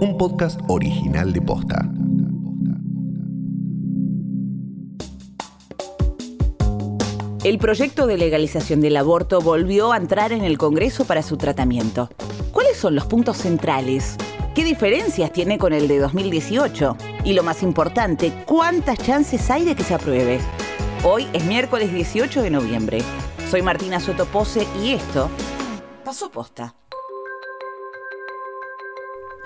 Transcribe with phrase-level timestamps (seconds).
[0.00, 1.90] un podcast original de Posta.
[7.42, 12.10] El proyecto de legalización del aborto volvió a entrar en el Congreso para su tratamiento.
[12.52, 14.16] ¿Cuáles son los puntos centrales?
[14.54, 16.96] ¿Qué diferencias tiene con el de 2018?
[17.24, 20.38] Y lo más importante, ¿cuántas chances hay de que se apruebe?
[21.04, 22.98] Hoy es miércoles 18 de noviembre.
[23.50, 25.28] Soy Martina Sotopose y esto
[26.04, 26.77] pasó posta.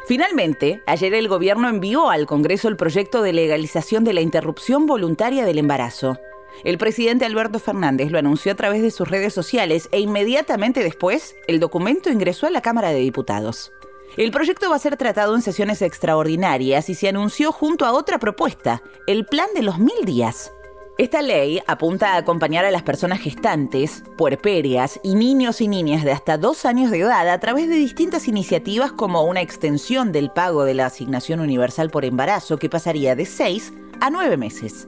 [0.06, 5.45] Finalmente, ayer el gobierno envió al Congreso el proyecto de legalización de la interrupción voluntaria
[5.45, 6.19] del embarazo.
[6.65, 11.34] El presidente Alberto Fernández lo anunció a través de sus redes sociales e inmediatamente después
[11.46, 13.73] el documento ingresó a la Cámara de Diputados.
[14.16, 18.19] El proyecto va a ser tratado en sesiones extraordinarias y se anunció junto a otra
[18.19, 20.52] propuesta, el Plan de los Mil Días.
[20.98, 26.12] Esta ley apunta a acompañar a las personas gestantes, puerperias y niños y niñas de
[26.12, 30.65] hasta dos años de edad a través de distintas iniciativas como una extensión del pago
[30.65, 34.87] de la asignación universal por embarazo que pasaría de seis a nueve meses.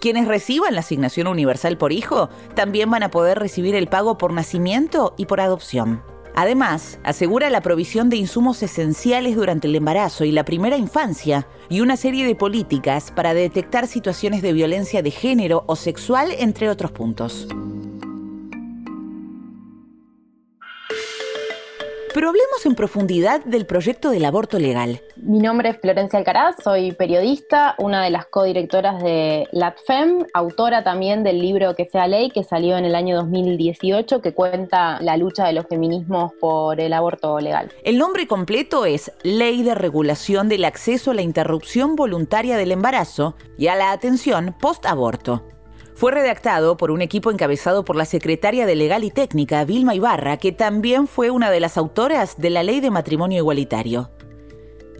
[0.00, 4.32] Quienes reciban la asignación universal por hijo también van a poder recibir el pago por
[4.32, 6.13] nacimiento y por adopción.
[6.34, 11.80] Además, asegura la provisión de insumos esenciales durante el embarazo y la primera infancia y
[11.80, 16.90] una serie de políticas para detectar situaciones de violencia de género o sexual, entre otros
[16.90, 17.46] puntos.
[22.14, 25.02] Pero hablemos en profundidad del proyecto del aborto legal.
[25.16, 31.24] Mi nombre es Florencia Alcaraz, soy periodista, una de las codirectoras de LATFEM, autora también
[31.24, 35.44] del libro Que sea ley, que salió en el año 2018, que cuenta la lucha
[35.44, 37.72] de los feminismos por el aborto legal.
[37.82, 43.34] El nombre completo es Ley de Regulación del Acceso a la Interrupción Voluntaria del Embarazo
[43.58, 45.48] y a la Atención Post-Aborto.
[45.94, 50.38] Fue redactado por un equipo encabezado por la secretaria de Legal y Técnica, Vilma Ibarra,
[50.38, 54.10] que también fue una de las autoras de la Ley de Matrimonio Igualitario.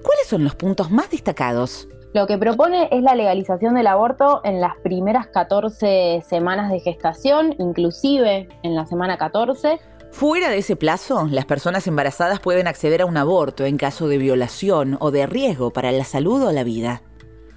[0.05, 1.89] ¿Cuáles son los puntos más destacados?
[2.13, 7.57] Lo que propone es la legalización del aborto en las primeras 14 semanas de gestación,
[7.59, 9.81] inclusive en la semana 14.
[10.13, 14.19] Fuera de ese plazo, las personas embarazadas pueden acceder a un aborto en caso de
[14.19, 17.03] violación o de riesgo para la salud o la vida.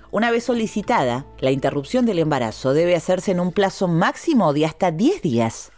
[0.10, 4.92] Una vez solicitada, la interrupción del embarazo debe hacerse en un plazo máximo de hasta
[4.92, 5.72] 10 días.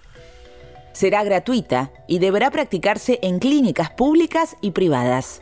[0.94, 5.42] Será gratuita y deberá practicarse en clínicas públicas y privadas.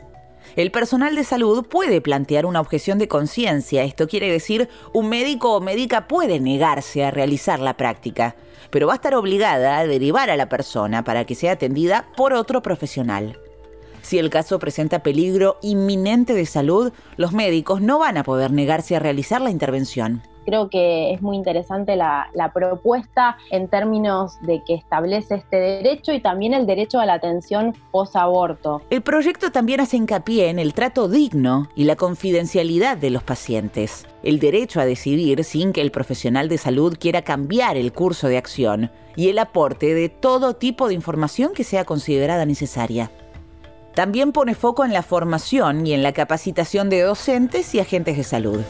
[0.56, 5.54] El personal de salud puede plantear una objeción de conciencia, esto quiere decir un médico
[5.54, 8.36] o médica puede negarse a realizar la práctica,
[8.70, 12.32] pero va a estar obligada a derivar a la persona para que sea atendida por
[12.32, 13.38] otro profesional.
[14.08, 18.96] Si el caso presenta peligro inminente de salud, los médicos no van a poder negarse
[18.96, 24.72] a realizar la intervención creo que es muy interesante la, propuesta en términos de que
[24.72, 28.80] establece este derecho y también el derecho a la atención post-aborto.
[28.88, 34.06] El proyecto también hace hincapié en el trato digno y la confidencialidad de los pacientes,
[34.22, 38.38] el derecho a decidir sin que el profesional de salud quiera cambiar el curso de
[38.38, 43.10] acción y el aporte de todo tipo de información que sea considerada necesaria.
[43.94, 48.24] También pone foco en la formación y en la capacitación de docentes y agentes de
[48.24, 48.60] salud.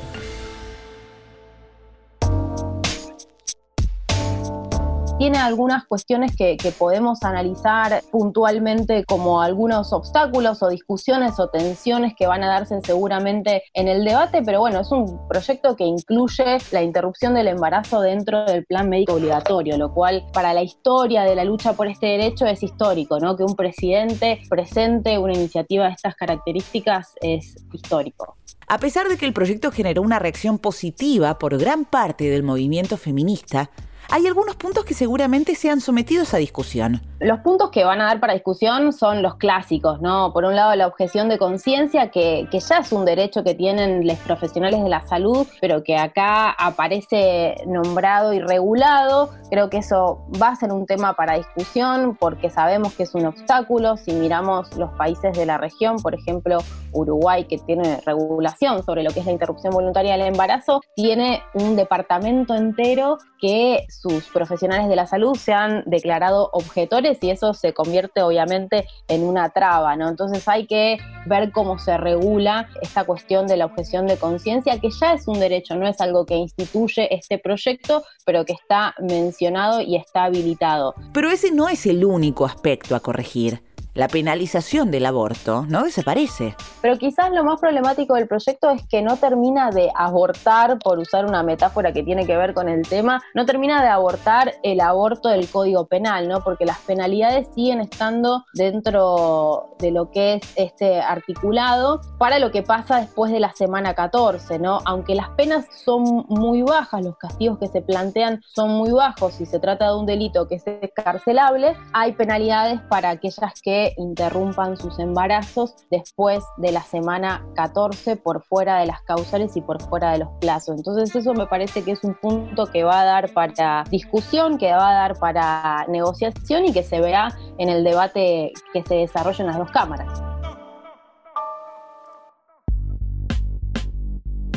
[5.19, 12.27] Tiene algunas cuestiones que, podemos analizar puntualmente como algunos obstáculos o discusiones o tensiones que
[12.27, 16.83] van a darse seguramente en el debate, pero bueno, es un proyecto que incluye la
[16.83, 21.45] interrupción del embarazo dentro del plan médico obligatorio, lo cual para la historia de la
[21.45, 23.37] lucha por este derecho es histórico, ¿no?
[23.37, 28.37] Que un presidente presente una iniciativa de estas características es histórico.
[28.69, 32.99] A pesar de que el proyecto generó una reacción positiva por gran parte del movimiento
[32.99, 33.71] feminista,
[34.11, 37.03] hay algunos puntos que seguramente sean sometidos a discusión.
[37.21, 40.33] Los puntos que van a dar para discusión son los clásicos, ¿no?
[40.33, 44.17] Por un lado, la objeción de conciencia, que, ya es un derecho que tienen los
[44.19, 49.31] profesionales de la salud, pero que acá aparece nombrado y regulado.
[49.51, 53.27] Creo que eso va a ser un tema para discusión porque sabemos que es un
[53.27, 53.97] obstáculo.
[53.97, 56.59] Si miramos los países de la región, por ejemplo,
[56.93, 61.77] Uruguay, que tiene regulación sobre lo que es la interrupción voluntaria del embarazo, tiene un
[61.77, 67.73] departamento entero que sus profesionales de la salud se han declarado objetores y eso se
[67.73, 70.09] convierte obviamente en una traba, ¿no?
[70.09, 74.91] Entonces hay que ver cómo se regula esta cuestión de la objeción de conciencia, que
[74.91, 79.81] ya es un derecho, no es algo que instituye este proyecto, pero que está mencionado
[79.81, 80.95] y está habilitado.
[81.13, 83.68] Pero ese no es el único aspecto a corregir.
[83.95, 86.55] La penalización del aborto no desaparece.
[86.81, 91.27] pero quizás lo más problemático del proyecto es que no termina de abortar, por usar
[91.27, 95.29] una metáfora que tiene que ver con el tema, no termina de abortar el aborto
[95.29, 96.43] del Código Penal, ¿no?
[96.43, 102.63] Porque las penalidades siguen estando dentro de lo que es este articulado para lo que
[102.63, 104.81] pasa después de la semana 14, ¿no?
[104.85, 109.47] Aunque las penas son muy bajas, los castigos que se plantean son muy bajos si
[109.47, 110.65] se trata de un delito que es
[110.95, 118.43] carcelable, hay penalidades para aquellas que interrumpan sus embarazos después de la semana 14 por
[118.43, 120.77] fuera de las causales y por fuera de los plazos.
[120.77, 124.73] Entonces eso me parece que es un punto que va a dar para discusión, que
[124.73, 129.41] va a dar para negociación y que se verá en el debate que se desarrolla
[129.41, 130.23] en las dos cámaras.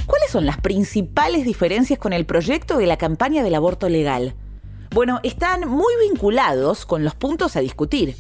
[0.05, 4.35] ¿Cuáles son las principales diferencias con el proyecto de la campaña del aborto legal?
[4.93, 8.15] Bueno, están muy vinculados con los puntos a discutir.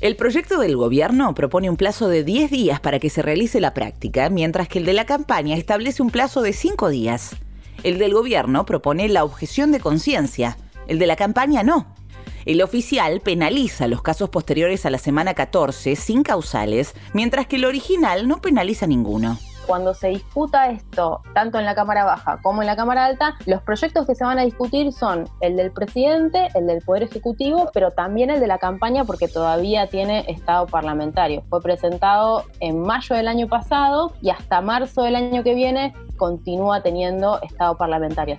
[0.00, 3.74] El proyecto del gobierno propone un plazo de 10 días para que se realice la
[3.74, 7.34] práctica, mientras que el de la campaña establece un plazo de 5 días.
[7.82, 10.56] El del gobierno propone la objeción de conciencia,
[10.86, 11.96] el de la campaña no.
[12.44, 17.64] El oficial penaliza los casos posteriores a la semana 14 sin causales, mientras que el
[17.64, 19.36] original no penaliza ninguno
[19.68, 23.62] cuando se disputa esto, tanto en la Cámara Baja como en la Cámara Alta, los
[23.62, 27.90] proyectos que se van a discutir son el del presidente, el del Poder Ejecutivo, pero
[27.90, 31.44] también el de la campaña porque todavía tiene estado parlamentario.
[31.50, 36.82] Fue presentado en mayo del año pasado y hasta marzo del año que viene continúa
[36.82, 38.36] teniendo estado parlamentario.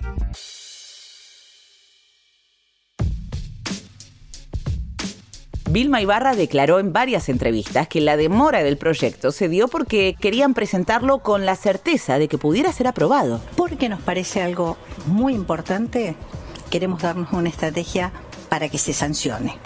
[5.69, 10.55] Vilma Ibarra declaró en varias entrevistas que la demora del proyecto se dio porque querían
[10.55, 13.39] presentarlo con la certeza de que pudiera ser aprobado.
[13.55, 16.15] Porque nos parece algo muy importante,
[16.71, 18.11] queremos darnos una estrategia
[18.49, 19.59] para que se sancione.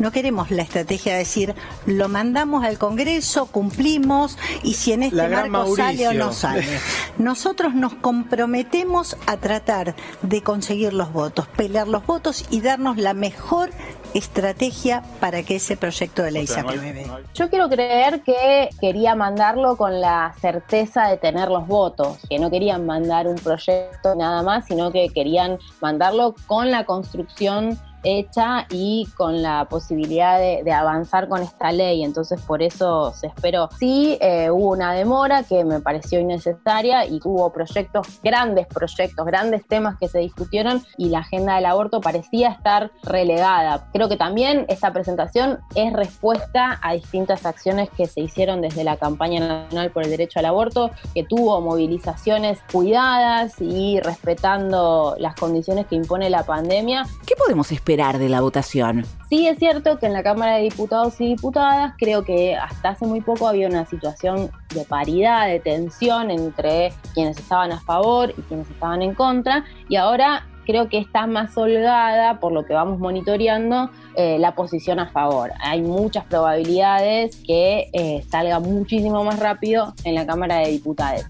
[0.00, 1.54] No queremos la estrategia de decir,
[1.84, 6.66] lo mandamos al Congreso, cumplimos y si en este marco sale o no sale.
[7.18, 13.12] Nosotros nos comprometemos a tratar de conseguir los votos, pelear los votos y darnos la
[13.12, 13.70] mejor
[14.14, 17.06] estrategia para que ese proyecto de ley se apruebe.
[17.34, 22.50] Yo quiero creer que quería mandarlo con la certeza de tener los votos, que no
[22.50, 29.06] querían mandar un proyecto nada más, sino que querían mandarlo con la construcción hecha y
[29.16, 32.04] con la posibilidad de, avanzar con esta ley.
[32.04, 33.68] Entonces, por eso se esperó.
[33.78, 39.66] Sí, eh, hubo una demora que me pareció innecesaria y hubo proyectos, grandes proyectos, grandes
[39.66, 43.88] temas que se discutieron y la agenda del aborto parecía estar relegada.
[43.92, 48.96] Creo que también esta presentación es respuesta a distintas acciones que se hicieron desde la
[48.96, 55.86] campaña nacional por el derecho al aborto, que tuvo movilizaciones cuidadas y respetando las condiciones
[55.86, 57.04] que impone la pandemia.
[57.26, 57.89] ¿Qué podemos esperar?
[57.90, 59.04] De la votación?
[59.28, 63.04] Sí es cierto que en la Cámara de Diputados y Diputadas creo que hasta hace
[63.04, 68.42] muy poco había una situación de paridad, de tensión entre quienes estaban a favor y
[68.42, 73.00] quienes estaban en contra, y ahora creo que está más holgada, por lo que vamos
[73.00, 75.50] monitoreando, eh, la posición a favor.
[75.60, 81.26] Hay muchas probabilidades que eh, salga muchísimo más rápido en la Cámara de Diputados.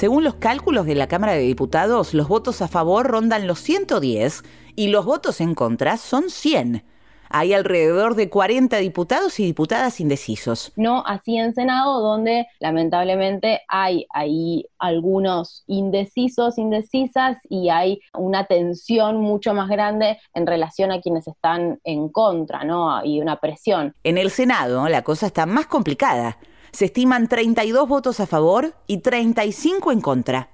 [0.00, 4.44] Según los cálculos de la Cámara de Diputados, los votos a favor rondan los 110
[4.74, 6.82] y los votos en contra son 100.
[7.28, 10.72] Hay alrededor de 40 diputados y diputadas indecisos.
[10.74, 19.20] No así en Senado, donde lamentablemente hay ahí algunos indecisos, indecisas, y hay una tensión
[19.20, 23.04] mucho más grande en relación a quienes están en contra, ¿no?
[23.04, 23.94] Y una presión.
[24.02, 26.38] En el Senado la cosa está más complicada
[26.72, 30.50] se estiman 32 votos a favor y 35 en contra.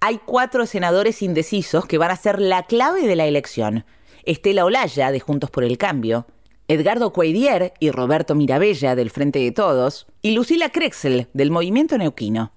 [0.00, 3.84] Hay cuatro senadores indecisos que van a ser la clave de la elección.
[4.24, 6.26] Estela Olaya, de Juntos por el Cambio,
[6.68, 12.52] Edgardo Cuaidier y Roberto Mirabella, del Frente de Todos, y Lucila Krexel, del Movimiento Neuquino.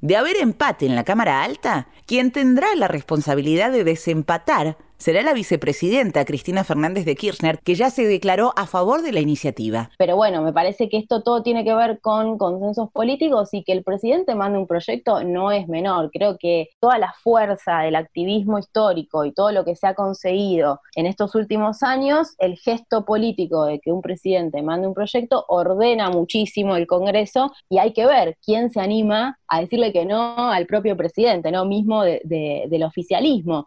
[0.00, 5.34] De haber empate en la Cámara Alta, quien tendrá la responsabilidad de desempatar será la
[5.34, 9.90] vicepresidenta Cristina Fernández de Kirchner, que ya se declaró a favor de la iniciativa.
[9.98, 13.72] Pero bueno, me parece que esto todo tiene que ver con consensos políticos y que
[13.72, 16.10] el presidente mande un proyecto no es menor.
[16.12, 20.80] Creo que toda la fuerza del activismo histórico y todo lo que se ha conseguido
[20.94, 26.10] en estos últimos años, el gesto político de que un presidente mande un proyecto ordena
[26.10, 30.66] muchísimo el Congreso y hay que ver quién se anima a decirle que no al
[30.66, 33.66] propio presidente, no mismo del oficialismo.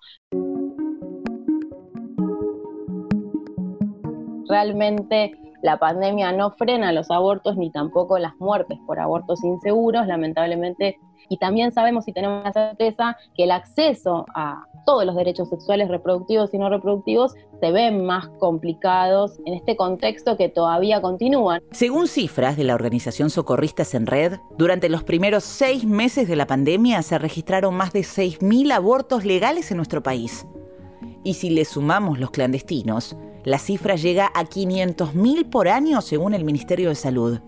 [4.47, 10.99] Realmente la pandemia no frena los abortos ni tampoco las muertes por abortos inseguros, lamentablemente.
[11.27, 15.89] Y también sabemos y tenemos la certeza que el acceso a todos los derechos sexuales,
[15.89, 21.61] reproductivos y no reproductivos se ven más complicados en este contexto que todavía continúan.
[21.71, 26.45] Según cifras de la organización Socorristas en Red, durante los primeros seis meses de la
[26.45, 30.45] pandemia se registraron más de 6.000 abortos legales en nuestro país.
[31.25, 36.45] Y si le sumamos los clandestinos, la cifra llega a 500.000 por año según el
[36.45, 37.39] Ministerio de Salud.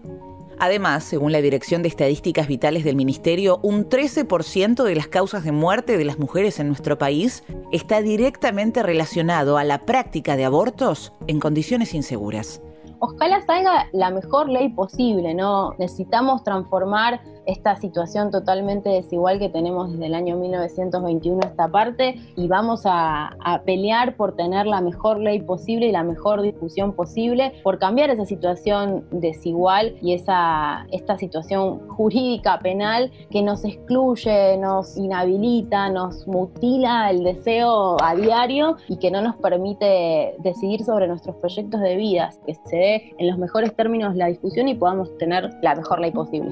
[0.58, 5.52] Además, según la Dirección de Estadísticas Vitales del Ministerio, un 13% de las causas de
[5.52, 11.14] muerte de las mujeres en nuestro país está directamente relacionado a la práctica de abortos
[11.28, 12.64] en condiciones inseguras.
[12.98, 15.76] Ojalá salga la mejor ley posible, ¿no?
[15.78, 22.16] Necesitamos transformar esta situación totalmente desigual que tenemos desde el año 1921 a esta parte
[22.36, 23.34] y vamos a,
[23.66, 28.26] pelear por tener la mejor ley posible y la mejor discusión posible, por cambiar esa
[28.26, 37.10] situación desigual y esa, esta situación jurídica penal que nos excluye, nos inhabilita, nos mutila
[37.10, 42.32] el deseo a diario y que no nos permite decidir sobre nuestros proyectos de vida,
[42.46, 46.12] que se dé en los mejores términos la discusión y podamos tener la mejor ley
[46.12, 46.52] posible.